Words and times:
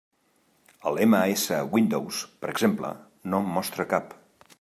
El 0.91 0.95
MS 1.03 1.43
Windows, 1.77 2.21
per 2.45 2.51
exemple, 2.55 2.91
no 3.35 3.43
en 3.45 3.53
mostra 3.59 3.87
cap. 3.93 4.17